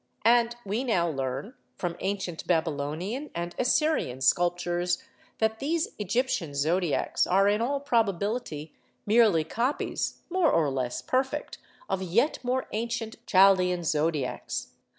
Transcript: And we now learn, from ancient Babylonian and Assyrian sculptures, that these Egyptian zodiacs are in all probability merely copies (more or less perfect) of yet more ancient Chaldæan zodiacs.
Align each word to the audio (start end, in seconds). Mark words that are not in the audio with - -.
And 0.25 0.55
we 0.65 0.83
now 0.83 1.07
learn, 1.07 1.53
from 1.77 1.95
ancient 1.99 2.47
Babylonian 2.47 3.29
and 3.35 3.53
Assyrian 3.59 4.19
sculptures, 4.21 5.03
that 5.37 5.59
these 5.59 5.89
Egyptian 5.99 6.55
zodiacs 6.55 7.27
are 7.27 7.47
in 7.47 7.61
all 7.61 7.79
probability 7.79 8.73
merely 9.05 9.43
copies 9.43 10.21
(more 10.31 10.51
or 10.51 10.71
less 10.71 11.03
perfect) 11.03 11.59
of 11.87 12.01
yet 12.01 12.39
more 12.43 12.67
ancient 12.71 13.23
Chaldæan 13.27 13.83
zodiacs. 13.85 14.69